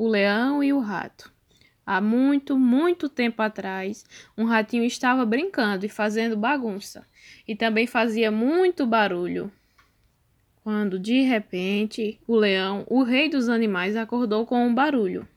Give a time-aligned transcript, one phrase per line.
[0.00, 1.30] O leão e o rato.
[1.84, 4.02] Há muito, muito tempo atrás,
[4.34, 7.06] um ratinho estava brincando e fazendo bagunça,
[7.46, 9.52] e também fazia muito barulho.
[10.64, 15.28] Quando, de repente, o leão, o rei dos animais, acordou com um barulho.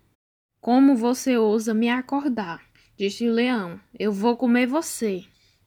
[0.61, 2.63] Como você ousa me acordar?
[2.95, 3.77] disse o leão.
[3.99, 5.25] Eu vou comer você.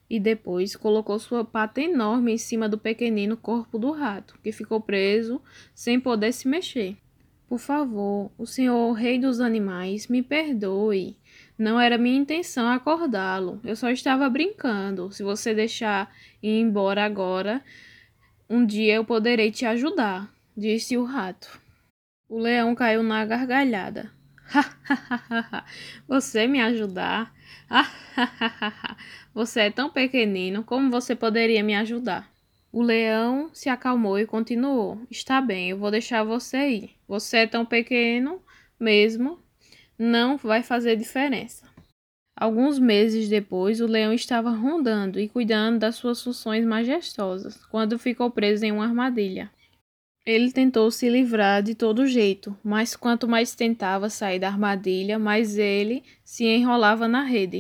[0.09, 4.81] E depois colocou sua pata enorme em cima do pequenino corpo do rato, que ficou
[4.81, 5.43] preso
[5.75, 6.97] sem poder se mexer.
[7.49, 11.17] Por favor, o senhor rei dos animais, me perdoe.
[11.57, 13.61] Não era minha intenção acordá-lo.
[13.65, 15.13] Eu só estava brincando.
[15.13, 17.63] Se você deixar ir embora agora,
[18.51, 21.61] um dia eu poderei te ajudar, disse o rato.
[22.29, 24.11] O leão caiu na gargalhada.
[26.07, 27.33] você me ajudar?
[29.33, 32.36] você é tão pequenino, como você poderia me ajudar?
[32.77, 36.91] O leão se acalmou e continuou: Está bem, eu vou deixar você ir.
[37.09, 38.39] Você é tão pequeno
[38.79, 39.39] mesmo,
[39.99, 41.67] não vai fazer diferença.
[42.39, 48.31] Alguns meses depois, o leão estava rondando e cuidando das suas funções majestosas, quando ficou
[48.31, 49.51] preso em uma armadilha.
[50.27, 55.57] Ele tentou se livrar de todo jeito, mas quanto mais tentava sair da armadilha, mais
[55.57, 57.59] ele se enrolava na rede.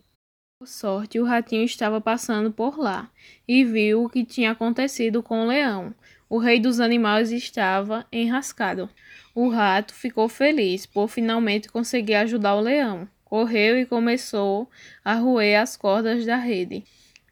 [0.66, 3.08] Sorte, o ratinho estava passando por lá
[3.46, 5.94] e viu o que tinha acontecido com o leão.
[6.28, 8.90] O rei dos animais estava enrascado.
[9.32, 13.08] O rato ficou feliz por finalmente conseguir ajudar o leão.
[13.24, 14.68] Correu e começou
[15.04, 16.82] a roer as cordas da rede.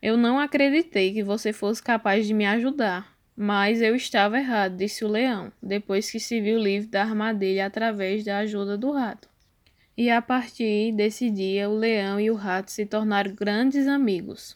[0.01, 5.05] Eu não acreditei que você fosse capaz de me ajudar, mas eu estava errado, disse
[5.05, 9.34] o leão, depois que se viu livre da armadilha através da ajuda do rato.
[9.97, 14.53] E a partir desse dia, o leão e o rato se tornaram grandes amigos.